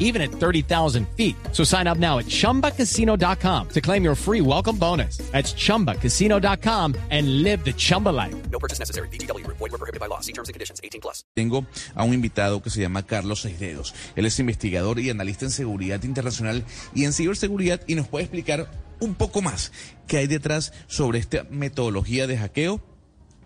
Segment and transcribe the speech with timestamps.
[0.00, 1.36] even at 30,000 feet.
[1.52, 5.18] So sign up now at chumbacasino.com to claim your free welcome bonus.
[5.30, 8.34] That's chumbacasino.com and live the Chumba life.
[8.50, 9.08] No purchase necessary.
[9.08, 9.46] BGW.
[9.46, 10.20] Void were prohibited by law.
[10.20, 10.80] See terms and conditions.
[10.82, 11.24] 18 plus.
[11.36, 11.64] Tengo
[11.94, 13.94] a un invitado que se llama Carlos Seisdedos.
[14.16, 18.70] Él es investigador y analista en seguridad internacional y en ciberseguridad y nos puede explicar
[19.00, 19.72] un poco más
[20.06, 22.80] qué hay detrás sobre esta metodología de hackeo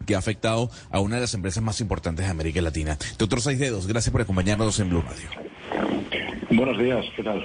[0.07, 2.99] que ha afectado a una de las empresas más importantes de América Latina.
[3.19, 5.54] Doctor Seisdedos, gracias por acompañarnos en Blue Radio.
[6.57, 7.45] Buenos días, ¿qué tal?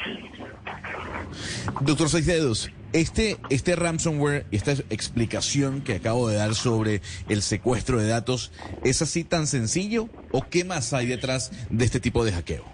[1.81, 7.99] Doctor Seisdedos, este, este ransomware y esta explicación que acabo de dar sobre el secuestro
[7.99, 8.51] de datos,
[8.83, 12.65] ¿es así tan sencillo o qué más hay detrás de este tipo de hackeo?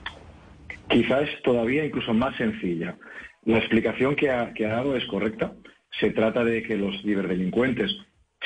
[0.90, 2.98] Quizás todavía incluso más sencilla.
[3.46, 5.54] La explicación que ha, que ha dado es correcta.
[6.02, 7.96] Se trata de que los ciberdelincuentes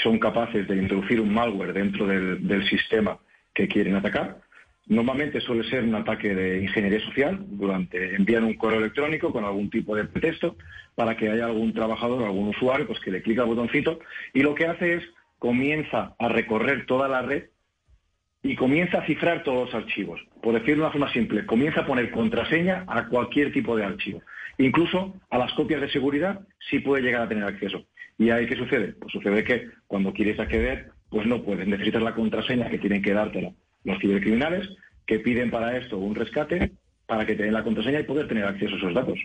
[0.03, 3.17] son capaces de introducir un malware dentro del, del sistema
[3.55, 4.41] que quieren atacar.
[4.89, 9.69] Normalmente suele ser un ataque de ingeniería social, durante envían un correo electrónico con algún
[9.69, 10.55] tipo de pretexto
[10.95, 13.99] para que haya algún trabajador, algún usuario, pues que le clica al botoncito
[14.33, 15.03] y lo que hace es
[15.37, 17.49] comienza a recorrer toda la red
[18.41, 20.21] y comienza a cifrar todos los archivos.
[20.41, 24.23] Por decirlo de una forma simple, comienza a poner contraseña a cualquier tipo de archivo.
[24.57, 27.85] Incluso a las copias de seguridad sí puede llegar a tener acceso.
[28.17, 28.93] ¿Y ahí qué sucede?
[28.93, 31.67] Pues sucede que cuando quieres acceder, pues no puedes.
[31.67, 33.51] Necesitas la contraseña que tienen que dártela
[33.89, 34.69] los cibercriminales,
[35.05, 36.71] que piden para esto un rescate
[37.05, 39.19] para que te den la contraseña y poder tener acceso a esos datos.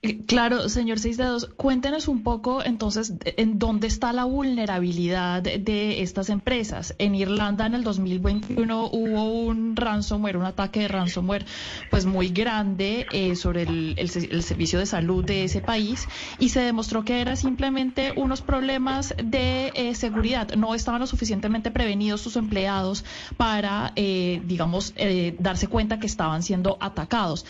[0.00, 6.02] Eh, Claro, señor Seis Dedos, cuéntenos un poco entonces en dónde está la vulnerabilidad de
[6.02, 6.94] estas empresas.
[6.98, 11.46] En Irlanda en el 2021 hubo un ransomware, un ataque de ransomware
[11.90, 16.06] pues muy grande eh, sobre el, el se- el servicio de salud de ese país
[16.38, 20.54] y se demostró que era simplemente unos problemas de eh, seguridad.
[20.54, 23.04] No estaban lo suficientemente prevenidos sus empleados
[23.36, 24.94] para, eh, digamos,
[25.40, 27.44] darse cuenta que estaban siendo atacados.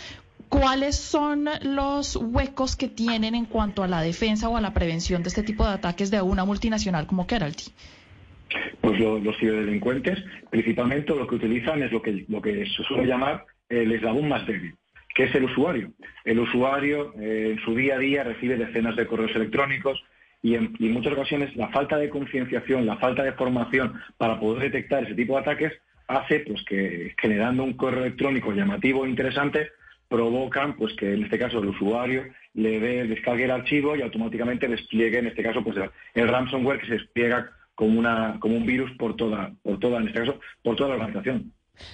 [0.48, 5.22] ¿Cuáles son los huecos que tienen en cuanto a la defensa o a la prevención
[5.22, 7.64] de este tipo de ataques de una multinacional como Keralty?
[8.80, 10.18] Pues lo- los ciberdelincuentes
[10.50, 14.46] principalmente lo que utilizan es lo que, lo que se suele llamar el eslabón más
[14.46, 14.74] débil,
[15.14, 15.92] que es el usuario.
[16.24, 20.02] El usuario eh, en su día a día recibe decenas de correos electrónicos
[20.42, 24.40] y en, y en muchas ocasiones la falta de concienciación, la falta de formación para
[24.40, 25.72] poder detectar ese tipo de ataques
[26.06, 29.68] hace pues que generando un correo electrónico llamativo e interesante
[30.08, 32.24] provocan pues que en este caso el usuario
[32.54, 35.76] le dé, descargue el archivo y automáticamente despliegue en este caso pues
[36.14, 40.08] el, ransomware que se despliega como una como un virus por toda por toda en
[40.08, 41.52] este caso por toda la organización.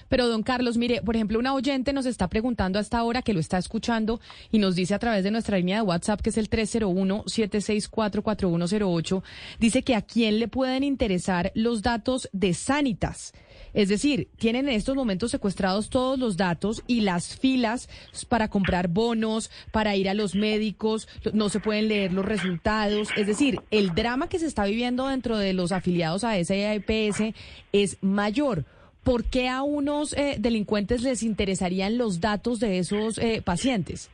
[0.08, 3.40] Pero don Carlos, mire, por ejemplo, una oyente nos está preguntando hasta ahora que lo
[3.40, 4.18] está escuchando
[4.50, 9.22] y nos dice a través de nuestra línea de WhatsApp, que es el 301-764-4108,
[9.58, 13.34] dice que a quién le pueden interesar los datos de Sanitas.
[13.74, 17.88] Es decir, tienen en estos momentos secuestrados todos los datos y las filas
[18.28, 23.10] para comprar bonos, para ir a los médicos, no se pueden leer los resultados.
[23.16, 27.34] Es decir, el drama que se está viviendo dentro de los afiliados a SAIPS
[27.72, 28.64] es mayor.
[29.02, 34.10] ¿Por qué a unos eh, delincuentes les interesarían los datos de esos eh, pacientes?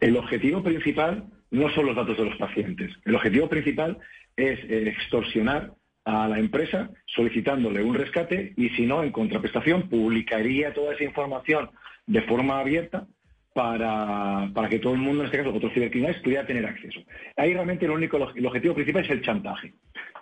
[0.00, 2.92] El objetivo principal no son los datos de los pacientes.
[3.04, 3.98] El objetivo principal
[4.36, 5.72] es eh, extorsionar
[6.06, 11.68] a la empresa solicitándole un rescate y si no, en contraprestación, publicaría toda esa información
[12.06, 13.06] de forma abierta
[13.52, 17.00] para, para que todo el mundo, en este caso otros cibercriminales, pudiera tener acceso.
[17.36, 19.74] Ahí realmente lo único, el objetivo principal es el chantaje.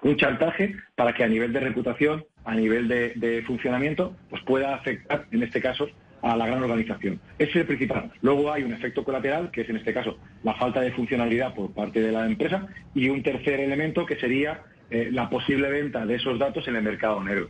[0.02, 4.74] Un chantaje para que a nivel de reputación, a nivel de, de funcionamiento, pues pueda
[4.74, 5.88] afectar, en este caso,
[6.22, 7.20] a la gran organización.
[7.38, 8.10] Ese es el principal.
[8.22, 11.74] Luego hay un efecto colateral, que es en este caso la falta de funcionalidad por
[11.74, 16.16] parte de la empresa, y un tercer elemento que sería eh, la posible venta de
[16.16, 17.48] esos datos en el mercado negro.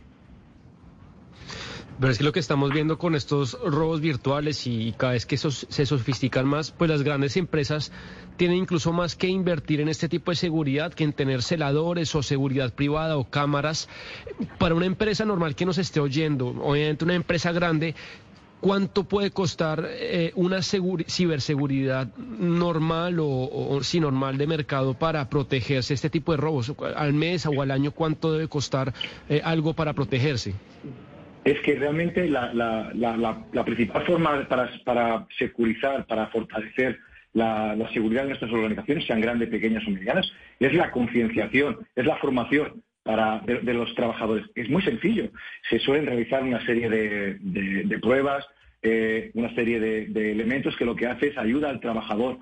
[1.99, 5.35] Pero es que lo que estamos viendo con estos robos virtuales y cada vez que
[5.35, 7.93] esos se sofistican más, pues las grandes empresas
[8.35, 12.21] tienen incluso más que invertir en este tipo de seguridad que en tener celadores o
[12.21, 13.87] seguridad privada o cámaras.
[14.57, 17.95] Para una empresa normal que nos esté oyendo, obviamente una empresa grande,
[18.65, 25.29] ¿cuánto puede costar eh, una seguri- ciberseguridad normal o, o sí normal de mercado para
[25.29, 26.73] protegerse este tipo de robos?
[26.95, 28.91] Al mes o al año, ¿cuánto debe costar
[29.29, 30.53] eh, algo para protegerse?
[31.43, 33.15] es que realmente la, la- la-
[33.63, 36.97] principal forma para, para securizar, para fortalecer
[37.33, 40.25] la, la seguridad de nuestras organizaciones, sean grandes, pequeñas o medianas,
[40.59, 44.47] es la concienciación, es la formación para, de, los trabajadores.
[44.55, 45.29] Es muy sencillo.
[45.69, 47.37] Se suelen realizar una serie de,
[47.99, 48.43] pruebas,
[48.87, 52.37] eh, una serie de, elementos que lo que hace es ayuda al trabajador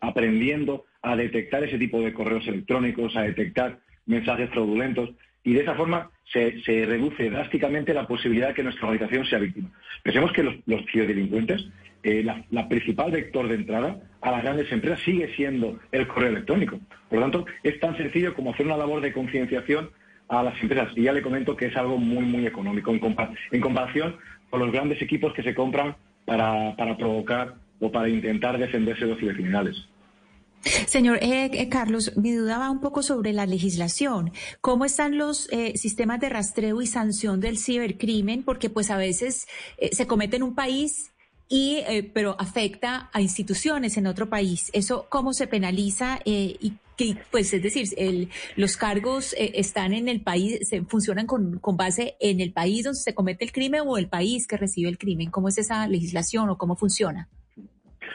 [0.00, 5.10] aprendiendo a detectar ese tipo de correos electrónicos, a detectar mensajes fraudulentos
[5.42, 6.52] y de esa forma se,
[6.86, 9.70] reduce drásticamente la posibilidad de que nuestra organización sea víctima.
[10.02, 11.66] Pensemos que los, los ciberdelincuentes,
[12.02, 16.80] eh, la, principal vector de entrada a las grandes empresas sigue siendo el correo electrónico.
[17.10, 19.90] Por lo tanto, es tan sencillo como hacer una labor de concienciación
[20.28, 20.92] a las empresas.
[20.96, 24.16] Y ya le comento que es algo muy, muy económico en, comparación
[24.60, 29.18] los grandes equipos que se compran para, para provocar o para intentar defenderse de los
[29.18, 29.76] cibercriminales.
[30.86, 34.32] Señor eh, eh, Carlos, mi duda va un poco sobre la legislación.
[34.60, 38.42] ¿Cómo están los eh, sistemas de rastreo y sanción del cibercrimen?
[38.42, 39.46] Porque pues a veces
[39.92, 41.12] se comete en un país
[41.48, 41.82] y
[42.14, 44.70] pero afecta a instituciones en otro país.
[44.72, 47.88] ¿Eso cómo se penaliza y que, pues es decir,
[48.56, 53.00] los cargos están en el país, se funcionan con, con, base en el país donde
[53.00, 55.30] se comete el crimen o el país que recibe el crimen.
[55.30, 57.28] ¿Cómo es esa legislación o cómo funciona?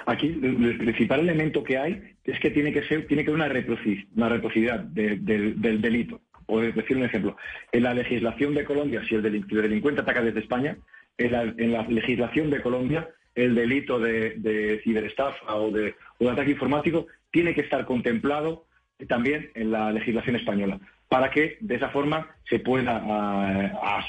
[0.05, 4.29] Aquí el principal elemento que hay es que tiene que ser, tiene que haber una
[4.29, 6.21] reciprocidad del delito.
[6.45, 7.37] Por decir un ejemplo,
[7.71, 10.77] en la legislación de Colombia, si el, delincuente ataca desde España,
[11.17, 15.93] en la, legislación de Colombia, el delito de, ciberestafa o de,
[16.27, 18.65] ataque informático tiene que estar contemplado
[19.07, 22.97] también en la legislación española, para que de esa forma se pueda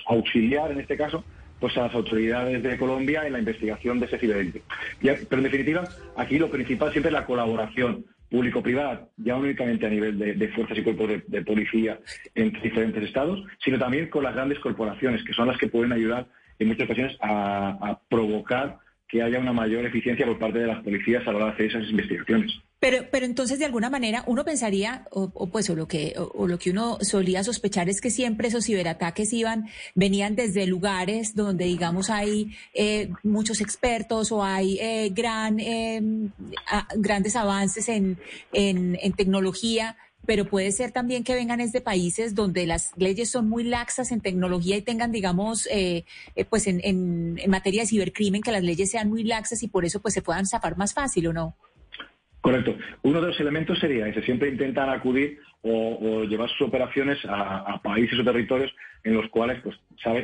[0.06, 1.24] auxiliar, en este caso,
[1.60, 4.60] pues a las autoridades de Colombia en la investigación de ese ciberdelito.
[5.00, 5.84] Pero en definitiva,
[6.16, 10.78] aquí lo principal siempre es la colaboración público-privada, ya no únicamente a nivel de, fuerzas
[10.78, 11.98] y cuerpos de, policía
[12.34, 16.26] entre diferentes estados, sino también con las grandes corporaciones, que son las que pueden ayudar
[16.58, 18.78] en muchas ocasiones a provocar
[19.10, 21.66] que haya una mayor eficiencia por parte de las policías a la hora de hacer
[21.66, 22.52] esas investigaciones.
[22.80, 26.58] Pero, pero entonces, de alguna manera, uno pensaría, o, pues, o lo que, o, lo
[26.58, 32.08] que uno solía sospechar es que siempre esos ciberataques iban, venían desde lugares donde, digamos,
[32.08, 36.00] hay eh, muchos expertos o hay eh, gran, eh,
[36.96, 38.18] grandes avances en,
[38.52, 39.96] en, en tecnología
[40.26, 44.20] pero puede ser también que vengan desde países donde las leyes son muy laxas en
[44.20, 46.04] tecnología y tengan, digamos, eh,
[46.48, 49.84] pues en, en, en, materia de cibercrimen, que las leyes sean muy laxas y por
[49.84, 51.56] eso pues se puedan zafar más fácil, ¿o no?
[52.40, 52.76] Correcto.
[53.02, 54.22] Uno de los elementos sería ese.
[54.22, 59.76] Siempre intentan acudir o, llevar sus operaciones a, países o territorios en los cuales pues,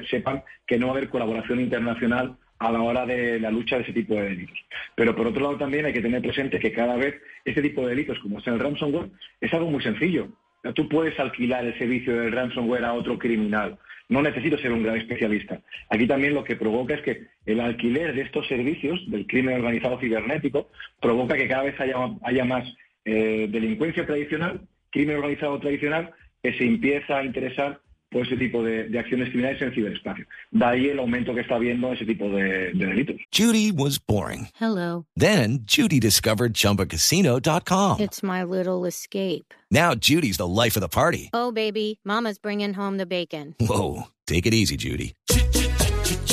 [0.08, 3.82] sepan que no va a haber colaboración internacional a la hora de la lucha de
[3.82, 4.58] ese tipo de delitos.
[4.94, 7.90] Pero por otro lado también hay que tener presente que cada vez este tipo de
[7.90, 9.10] delitos, como es el ransomware,
[9.40, 10.28] es algo muy sencillo.
[10.74, 13.78] Tú puedes alquilar el servicio del ransomware a otro criminal.
[14.08, 15.60] No necesito ser un gran especialista.
[15.90, 19.98] Aquí también lo que provoca es que el alquiler de estos servicios del crimen organizado
[19.98, 20.70] cibernético
[21.00, 22.64] provoca que cada vez haya, más
[23.04, 24.60] eh, delincuencia tradicional,
[24.90, 26.12] crimen organizado tradicional,
[26.42, 27.80] que se empieza a interesar
[28.16, 30.24] por ese tipo de, de, acciones criminales en el ciberespacio.
[30.50, 33.16] De ahí el aumento que está habiendo ese tipo de, de delitos.
[33.30, 34.48] Judy was boring.
[34.58, 35.04] Hello.
[35.16, 38.00] Then Judy discovered ChumbaCasino.com.
[38.00, 39.52] It's my little escape.
[39.70, 41.28] Now Judy's the life of the party.
[41.34, 43.54] Oh, baby, mama's bringing home the bacon.
[43.60, 45.14] Whoa, take it easy, Judy.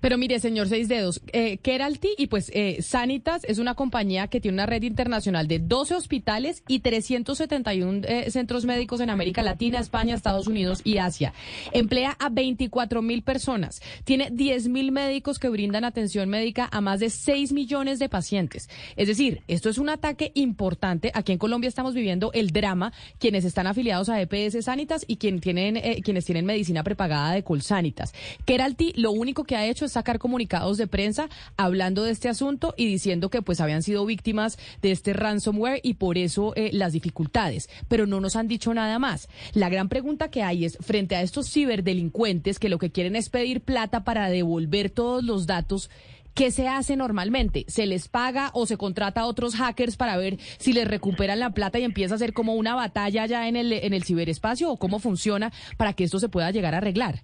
[0.00, 4.40] Pero mire, señor Seis Dedos, eh, Keralty y pues eh, Sanitas es una compañía que
[4.40, 9.80] tiene una red internacional de 12 hospitales y 371 eh, centros médicos en América Latina,
[9.80, 11.32] España, Estados Unidos y Asia.
[11.72, 13.82] Emplea a 24 mil personas.
[14.04, 18.68] Tiene 10 mil médicos que brindan atención médica a más de 6 millones de pacientes.
[18.96, 21.10] Es decir, esto es un ataque importante.
[21.14, 25.40] Aquí en Colombia estamos viviendo el drama, quienes están afiliados a EPS Sanitas y quien
[25.40, 28.14] tienen, eh, quienes tienen medicina prepagada de Colsanitas.
[28.44, 32.74] Keralty lo único que ha hecho es sacar comunicados de prensa hablando de este asunto
[32.76, 36.92] y diciendo que pues habían sido víctimas de este ransomware y por eso eh, las
[36.92, 39.28] dificultades, pero no nos han dicho nada más.
[39.52, 43.28] La gran pregunta que hay es, frente a estos ciberdelincuentes que lo que quieren es
[43.28, 45.90] pedir plata para devolver todos los datos,
[46.34, 47.66] ¿Qué se hace normalmente?
[47.68, 51.50] ¿Se les paga o se contrata a otros hackers para ver si les recuperan la
[51.50, 54.78] plata y empieza a ser como una batalla ya en el, en el ciberespacio o
[54.78, 57.22] cómo funciona para que esto se pueda llegar a arreglar?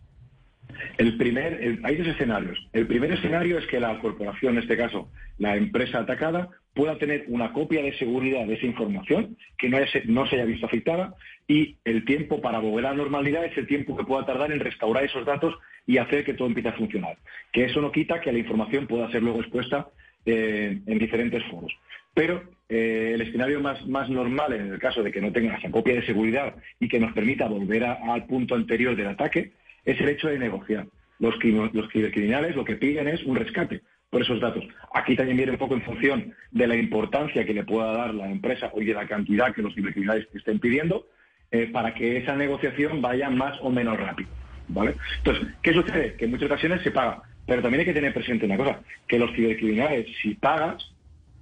[0.97, 2.59] El primer, hay dos escenarios.
[2.73, 7.25] El primer escenario es que la corporación, en este caso la empresa atacada, pueda tener
[7.29, 11.15] una copia de seguridad de esa información que no, no se haya visto afectada
[11.47, 14.61] y el tiempo para volver a la normalidad es el tiempo que pueda tardar en
[14.61, 15.55] restaurar esos datos
[15.87, 17.17] y hacer que todo empiece a funcionar.
[17.53, 19.89] Que eso no quita que la información pueda ser luego expuesta
[20.27, 21.73] eh, en diferentes foros.
[22.15, 25.71] Pero eh, el escenario más, más normal, en el caso de que no tengan esa
[25.71, 29.53] copia de seguridad y que nos permita volver al punto anterior del ataque,
[29.91, 30.87] es el hecho de negociar.
[31.19, 31.35] Los,
[31.73, 33.81] los cibercriminales lo que piden es un rescate
[34.11, 34.65] por esos datos.
[34.95, 38.31] Aquí también viene un poco en función de la importancia que le pueda dar la
[38.31, 41.07] empresa o de la cantidad que los cibercriminales estén pidiendo
[41.51, 44.29] eh, para que esa negociación vaya más o menos rápido.
[44.69, 44.95] ¿vale?
[45.19, 46.15] Entonces, ¿qué sucede?
[46.15, 47.23] Que en muchas ocasiones se paga.
[47.47, 50.95] Pero también hay que tener presente una cosa, que los cibercriminales, si pagas,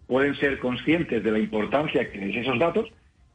[0.06, 2.88] pueden ser conscientes de la importancia que es esos datos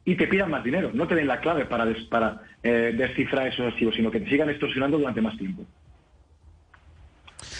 [0.04, 0.90] y te pidan más dinero.
[0.92, 4.50] No te den la clave para, para eh, descifrar esos archivos, sino que te sigan
[4.50, 5.64] extorsionando durante más tiempo.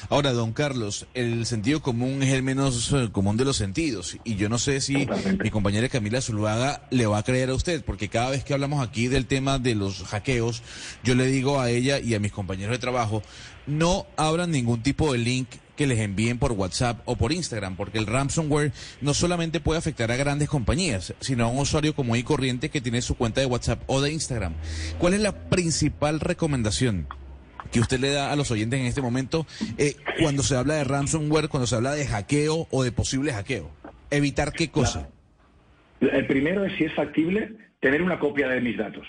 [0.08, 4.18] Ahora, don Carlos, el sentido común es el menos eh, común de los sentidos.
[4.24, 5.06] Y yo no sé si
[5.42, 8.86] mi compañera Camila Zuluaga le va a creer a usted, porque cada vez que hablamos
[8.86, 10.62] aquí del tema de los hackeos,
[11.02, 13.22] yo le digo a ella y a mis compañeros de trabajo,
[13.66, 17.98] no abran ningún tipo de link que les envíen por WhatsApp o por Instagram, porque
[17.98, 22.22] el ransomware no solamente puede afectar a grandes compañías, sino a un usuario común y
[22.22, 24.54] corriente que tiene su cuenta de WhatsApp o de Instagram.
[24.98, 27.06] ¿Cuál es la principal recomendación
[27.70, 29.46] que usted le da a los oyentes en este momento
[29.78, 33.70] eh, cuando se habla de ransomware, cuando se habla de hackeo o de posible hackeo?
[34.10, 35.08] ¿Evitar qué cosa?
[36.00, 39.06] El primero es si es factible tener una copia de mis datos.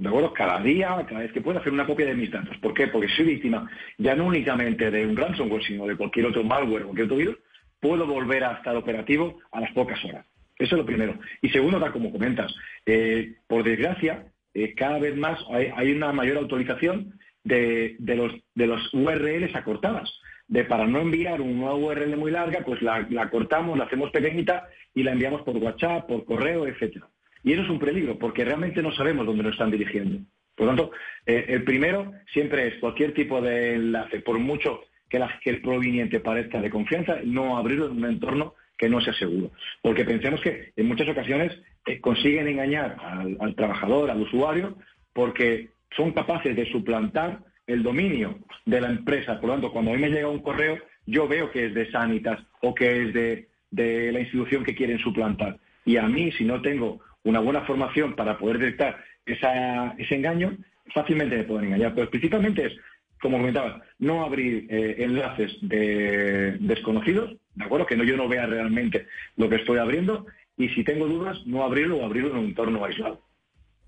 [0.00, 0.32] ¿De acuerdo?
[0.32, 2.56] Cada día, cada vez que pueda, hacer una copia de mis datos.
[2.56, 2.86] ¿Por qué?
[2.86, 7.04] Porque soy víctima ya no únicamente de un ransomware, sino de cualquier otro malware, cualquier
[7.04, 7.36] otro virus,
[7.80, 10.24] puedo volver a estar operativo a las pocas horas.
[10.58, 11.18] Eso es lo primero.
[11.42, 12.50] Y segundo, tal como comentas,
[12.86, 18.94] eh, por desgracia, eh, cada vez más hay, una mayor autorización de, los, de los
[18.94, 20.10] URLs acortadas.
[20.48, 24.66] De para no enviar una URL muy larga, pues la, la cortamos, la hacemos pequeñita
[24.94, 27.06] y la enviamos por WhatsApp, por correo, etcétera.
[27.42, 30.20] Y eso es un peligro, porque realmente no sabemos dónde nos están dirigiendo.
[30.54, 30.92] Por lo tanto,
[31.24, 36.60] eh, el primero siempre es cualquier tipo de enlace, por mucho que, el proveniente parezca
[36.60, 39.50] de confianza, no abrirlo en un entorno que no sea seguro.
[39.82, 41.52] Porque pensemos que en muchas ocasiones
[41.86, 42.96] eh, consiguen engañar
[43.40, 44.76] al, trabajador, al usuario,
[45.12, 49.40] porque son capaces de suplantar el dominio de la empresa.
[49.40, 51.90] Por lo tanto, cuando a mí me llega un correo, yo veo que es de
[51.90, 55.58] Sanitas o que es de, de la institución que quieren suplantar.
[55.84, 60.56] Y a mí, si no tengo una buena formación para poder detectar ese engaño,
[60.94, 61.94] fácilmente me pueden engañar.
[61.94, 62.76] Pero principalmente es,
[63.20, 67.86] como comentaba, no abrir eh, enlaces de desconocidos, ¿de acuerdo?
[67.86, 71.62] Que no, yo no vea realmente lo que estoy abriendo y si tengo dudas, no
[71.64, 73.22] abrirlo o abrirlo en un entorno aislado.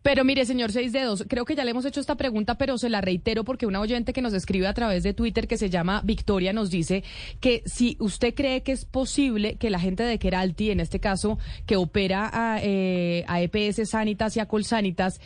[0.03, 2.89] Pero mire, señor Seis Dedos, creo que ya le hemos hecho esta pregunta, pero se
[2.89, 6.03] la reitero porque una oyente que nos escribe a través de Twitter que se llama
[6.05, 7.05] Victoria nos dice
[7.41, 11.39] que si usted cree que es posible que la gente de Keralty, en este caso,
[11.67, 15.21] que opera a, eh, EPS Sanitas y a Colsanitas,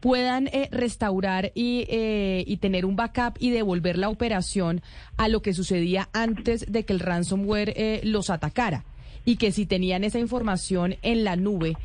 [0.00, 4.82] puedan eh, restaurar y, eh, y tener un backup y devolver la operación
[5.16, 8.84] a lo que sucedía antes de que el ransomware eh, los atacara.
[9.24, 11.76] Y que si tenían esa información en la nube,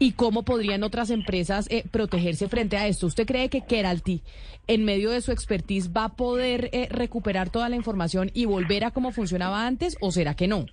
[0.00, 3.06] ¿Y cómo podrían otras empresas eh, protegerse frente a esto?
[3.06, 4.22] ¿Usted cree que Keralty,
[4.68, 8.84] en medio de su expertise, va a poder eh, recuperar toda la información y volver
[8.84, 10.66] a cómo funcionaba antes o será que no?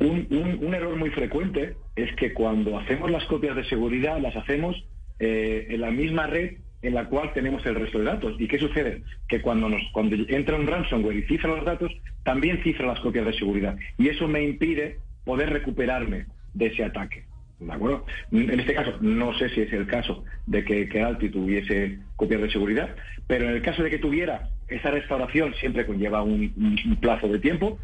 [0.00, 4.76] Un, error muy frecuente es que cuando hacemos las copias de seguridad las hacemos
[5.20, 8.34] eh, en la misma red en la cual tenemos el resto de datos.
[8.38, 9.02] ¿Y qué sucede?
[9.28, 11.92] Que cuando, nos, cuando entra un ransomware y cifra los datos,
[12.24, 13.76] también cifra las copias de seguridad.
[13.96, 17.24] Y eso me impide poder recuperarme de ese ataque.
[18.32, 22.50] En este caso, no sé si es el caso de que, Alti tuviese copias de
[22.50, 22.94] seguridad,
[23.26, 26.52] pero en el caso de que tuviera, esa restauración siempre conlleva un,
[27.00, 27.78] plazo de tiempo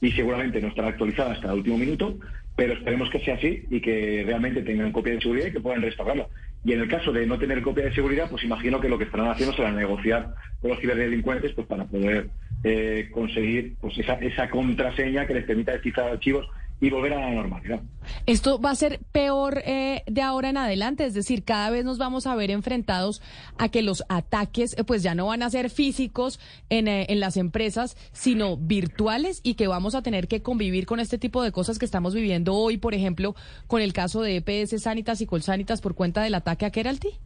[0.00, 2.18] y seguramente no estará actualizada hasta el último minuto,
[2.56, 5.82] pero esperemos que sea así y que realmente tengan copia de seguridad y que puedan
[5.82, 6.28] restaurarlo.
[6.64, 9.04] Y en el caso de no tener copia de seguridad, pues imagino que lo que
[9.04, 12.28] estarán haciendo será negociar con los ciberdelincuentes pues para poder
[12.62, 16.48] eh, conseguir pues esa, esa contraseña que les permita descifrar archivos
[16.80, 17.80] y volver a la normalidad.
[18.26, 21.98] Esto va a ser peor eh, de ahora en adelante, es decir, cada vez nos
[21.98, 23.22] vamos a ver enfrentados
[23.58, 26.38] a que los ataques eh, pues ya no van a ser físicos
[26.68, 31.00] en, eh, en, las empresas, sino virtuales y que vamos a tener que convivir con
[31.00, 33.34] este tipo de cosas que estamos viviendo hoy, por ejemplo,
[33.66, 37.18] con el caso de EPS Sanitas y Colsanitas por cuenta del ataque a Keralty.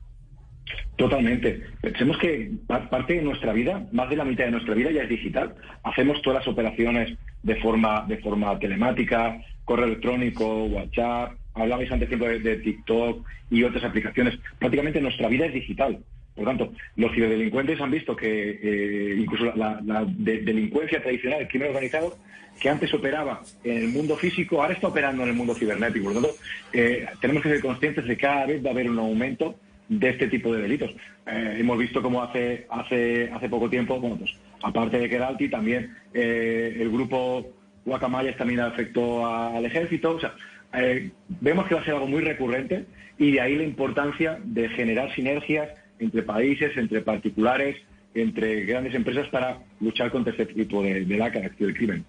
[0.97, 1.63] Totalmente.
[1.81, 5.09] Pensemos que parte de nuestra vida, más de la mitad de nuestra vida ya es
[5.09, 5.55] digital.
[5.85, 12.27] Hacemos todas las operaciones de forma, de forma telemática, correo electrónico, WhatsApp, hablabais antes tiempo
[12.27, 14.39] de, TikTok y otras aplicaciones.
[14.59, 15.99] Prácticamente nuestra vida es digital.
[16.35, 22.17] Por tanto, los ciberdelincuentes han visto que eh, incluso la, delincuencia tradicional, el crimen organizado,
[22.61, 26.07] que antes operaba en el mundo físico, ahora está operando en el mundo cibernético.
[26.07, 26.37] Por lo tanto,
[26.73, 29.57] eh, tenemos que ser conscientes de que cada vez va a haber un aumento
[29.89, 30.91] de este tipo de delitos.
[31.27, 35.95] Eh, hemos visto como hace, hace, hace poco tiempo, bueno, pues aparte de Keralty, también
[36.15, 37.47] eh, el grupo
[37.85, 40.17] Guacamayas también afectó al ejército.
[40.17, 40.35] O sea,
[40.75, 42.85] eh, vemos que va a ser algo muy recurrente
[43.19, 47.77] y de ahí la importancia de generar sinergias entre países, entre particulares,
[48.15, 52.05] entre grandes empresas para luchar contra este tipo de, de lacra, del crimen.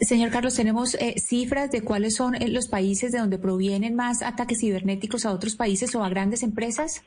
[0.00, 4.22] Señor Carlos, ¿tenemos eh, cifras de cuáles son eh, los países de donde provienen más
[4.22, 7.04] ataques cibernéticos a otros países o a grandes empresas?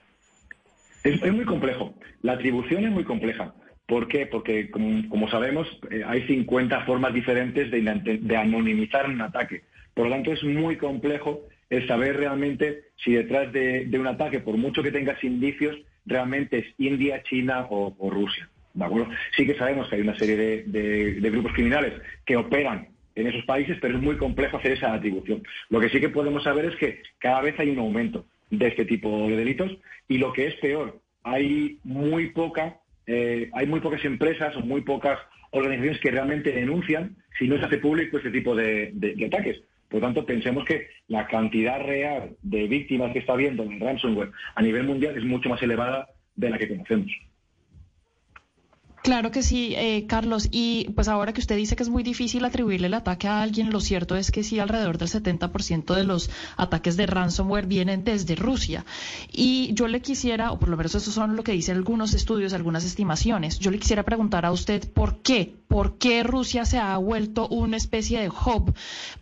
[1.03, 1.93] Es, muy complejo.
[2.22, 3.53] La atribución es muy compleja.
[3.86, 4.25] ¿Por qué?
[4.25, 9.63] Porque, como, sabemos, eh, hay 50 formas diferentes de, anonimizar un ataque.
[9.93, 14.55] Por lo tanto, es muy complejo el saber realmente si detrás de, un ataque, por
[14.55, 18.50] mucho que tengas indicios, realmente es India, China o Rusia.
[18.73, 19.09] ¿De acuerdo?
[19.35, 21.93] Sí que sabemos que hay una serie de, grupos criminales
[22.25, 25.43] que operan en esos países, pero es muy complejo hacer esa atribución.
[25.69, 28.85] Lo que sí que podemos saber es que cada vez hay un aumento de este
[28.85, 29.71] tipo de delitos
[30.07, 34.81] y lo que es peor, hay muy poca, eh, hay muy pocas empresas o muy
[34.81, 35.19] pocas
[35.51, 39.61] organizaciones que realmente denuncian si no se hace público este tipo de, de ataques.
[39.89, 44.31] Por lo tanto, pensemos que la cantidad real de víctimas que está habiendo en ransomware
[44.55, 47.11] a nivel mundial es mucho más elevada de la que conocemos.
[49.03, 50.48] Claro que sí, eh, Carlos.
[50.50, 53.69] Y pues ahora que usted dice que es muy difícil atribuirle el ataque a alguien,
[53.69, 58.36] lo cierto es que sí, alrededor del 70% de los ataques de ransomware vienen desde
[58.36, 58.86] Rusia.
[59.29, 62.53] Y yo le quisiera, o por lo menos eso son lo que dicen algunos estudios,
[62.53, 66.95] algunas estimaciones, yo le quisiera preguntar a usted por qué, por qué Rusia se ha
[66.95, 68.74] vuelto una especie de hub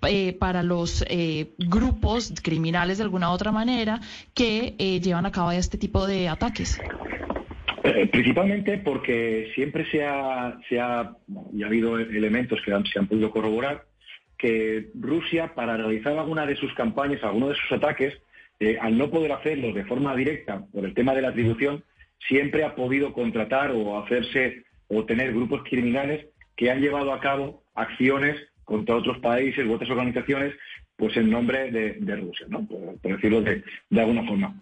[0.04, 4.00] eh, para los eh, grupos criminales de alguna otra manera
[4.36, 6.78] que eh, llevan a cabo este tipo de ataques.
[7.84, 11.16] Eh, principalmente porque siempre se ha, se ha,
[11.52, 13.86] y ha habido elementos que se han podido corroborar,
[14.38, 18.20] que Rusia, para realizar alguna de sus campañas, alguno de sus ataques,
[18.60, 21.84] eh, al no poder hacerlo de forma directa por el tema de la atribución,
[22.28, 27.64] siempre ha podido contratar o hacerse o tener grupos criminales que han llevado a cabo
[27.74, 30.54] acciones contra otros países u otras organizaciones,
[30.96, 32.68] pues en nombre de, Rusia, ¿no?
[32.68, 34.56] por, decirlo de, de alguna forma.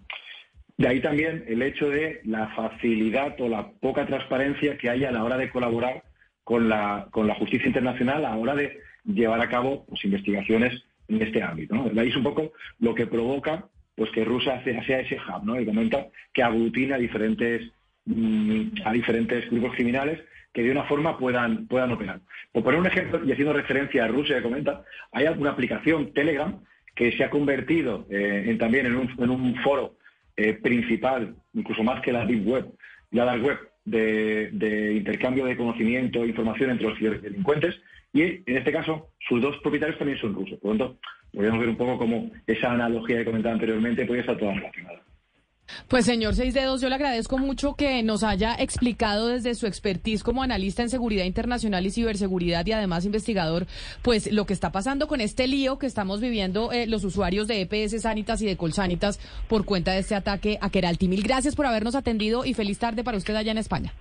[0.79, 5.11] De ahí también el hecho de la facilidad o la poca transparencia que hay a
[5.11, 6.03] la hora de colaborar
[6.45, 10.81] con la, con la justicia internacional a la hora de llevar a cabo pues, investigaciones
[11.09, 11.75] en este ámbito.
[11.91, 15.65] De ahí es un poco lo que provoca pues que Rusia sea ese hub, ¿no?
[15.65, 17.69] Comenta que aglutina a diferentes,
[18.05, 20.21] mmm, a diferentes grupos criminales
[20.53, 22.21] que de una forma puedan, puedan operar.
[22.53, 26.57] Por poner un ejemplo, y haciendo referencia a Rusia, que comenta, hay alguna aplicación, Telegram,
[26.95, 29.99] que se ha convertido eh, en, también en un, en un foro
[30.39, 32.65] eh, principal, incluso más que la Deep Web,
[33.11, 37.75] la Dark Web, de, de intercambio de conocimiento e información entre los delincuentes,
[38.13, 40.57] y en este caso sus dos propietarios también son rusos.
[40.59, 40.99] Por lo tanto,
[41.33, 45.01] podríamos ver un poco cómo esa analogía que comentaba anteriormente puede estar toda relacionada.
[45.87, 50.23] Pues señor Seis Dedos, yo le agradezco mucho que nos haya explicado desde su expertise
[50.23, 53.67] como analista en seguridad internacional y ciberseguridad y además investigador,
[54.01, 57.61] pues lo que está pasando con este lío que estamos viviendo eh, los usuarios de
[57.61, 61.07] EPS Sanitas y de Colsanitas por cuenta de este ataque a Keralti.
[61.07, 63.93] Mil gracias por habernos atendido y feliz tarde para usted allá en España.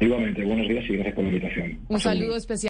[0.00, 1.78] Igualmente, buenos días y gracias por la invitación.
[1.88, 2.69] Un saludo especial.